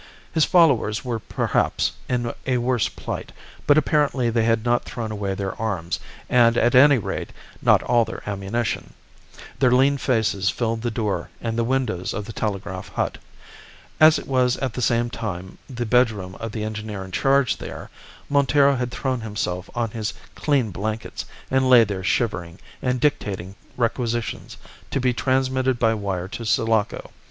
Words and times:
His 0.33 0.45
followers 0.45 1.05
were 1.05 1.19
perhaps 1.19 1.91
in 2.09 2.33
a 2.47 2.57
worse 2.57 2.89
plight, 2.89 3.31
but 3.67 3.77
apparently 3.77 4.31
they 4.31 4.45
had 4.45 4.65
not 4.65 4.83
thrown 4.83 5.11
away 5.11 5.35
their 5.35 5.53
arms, 5.61 5.99
and, 6.27 6.57
at 6.57 6.73
any 6.73 6.97
rate, 6.97 7.29
not 7.61 7.83
all 7.83 8.03
their 8.03 8.27
ammunition. 8.27 8.93
Their 9.59 9.69
lean 9.69 9.99
faces 9.99 10.49
filled 10.49 10.81
the 10.81 10.89
door 10.89 11.29
and 11.39 11.55
the 11.55 11.63
windows 11.63 12.15
of 12.15 12.25
the 12.25 12.33
telegraph 12.33 12.89
hut. 12.93 13.19
As 13.99 14.17
it 14.17 14.27
was 14.27 14.57
at 14.57 14.73
the 14.73 14.81
same 14.81 15.11
time 15.11 15.59
the 15.69 15.85
bedroom 15.85 16.33
of 16.39 16.51
the 16.51 16.63
engineer 16.63 17.05
in 17.05 17.11
charge 17.11 17.57
there, 17.57 17.91
Montero 18.27 18.77
had 18.77 18.89
thrown 18.89 19.21
himself 19.21 19.69
on 19.75 19.91
his 19.91 20.15
clean 20.33 20.71
blankets 20.71 21.25
and 21.51 21.69
lay 21.69 21.83
there 21.83 22.03
shivering 22.03 22.57
and 22.81 22.99
dictating 22.99 23.53
requisitions 23.77 24.57
to 24.89 24.99
be 24.99 25.13
transmitted 25.13 25.77
by 25.77 25.93
wire 25.93 26.27
to 26.29 26.43
Sulaco. 26.43 27.11